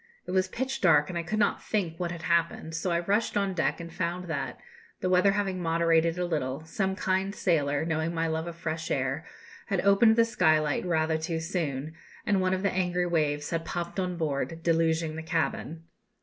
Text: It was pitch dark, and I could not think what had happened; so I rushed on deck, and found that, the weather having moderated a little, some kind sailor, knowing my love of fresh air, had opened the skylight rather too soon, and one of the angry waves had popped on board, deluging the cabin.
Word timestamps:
It 0.25 0.31
was 0.31 0.47
pitch 0.47 0.81
dark, 0.81 1.09
and 1.09 1.15
I 1.15 1.21
could 1.21 1.37
not 1.37 1.61
think 1.61 1.99
what 1.99 2.09
had 2.11 2.23
happened; 2.23 2.73
so 2.73 2.89
I 2.89 3.01
rushed 3.01 3.37
on 3.37 3.53
deck, 3.53 3.79
and 3.79 3.93
found 3.93 4.25
that, 4.29 4.59
the 4.99 5.11
weather 5.11 5.33
having 5.33 5.61
moderated 5.61 6.17
a 6.17 6.25
little, 6.25 6.65
some 6.65 6.95
kind 6.95 7.35
sailor, 7.35 7.85
knowing 7.85 8.11
my 8.11 8.25
love 8.25 8.47
of 8.47 8.55
fresh 8.55 8.89
air, 8.89 9.23
had 9.67 9.81
opened 9.81 10.15
the 10.15 10.25
skylight 10.25 10.87
rather 10.87 11.19
too 11.19 11.39
soon, 11.39 11.93
and 12.25 12.41
one 12.41 12.55
of 12.55 12.63
the 12.63 12.73
angry 12.73 13.05
waves 13.05 13.51
had 13.51 13.63
popped 13.63 13.99
on 13.99 14.17
board, 14.17 14.63
deluging 14.63 15.17
the 15.17 15.21
cabin. 15.21 15.83